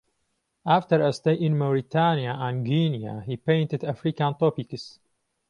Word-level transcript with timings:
After 0.65 0.99
a 1.05 1.13
stay 1.13 1.35
in 1.35 1.59
Mauritania 1.59 2.31
and 2.33 2.65
Guinea 2.65 3.21
he 3.23 3.37
painted 3.37 3.83
African 3.83 4.33
topics. 4.33 4.97